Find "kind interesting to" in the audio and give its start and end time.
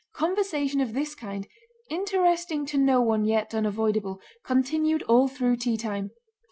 1.13-2.77